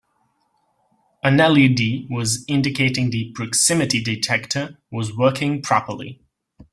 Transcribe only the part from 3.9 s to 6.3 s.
detector was working properly.